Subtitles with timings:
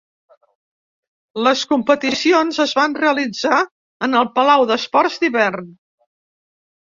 [1.47, 3.59] Les competicions es van realitzar
[4.07, 5.69] en el Palau d'Esports d'Hivern.